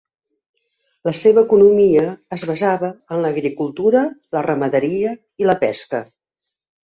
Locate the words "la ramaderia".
4.37-5.15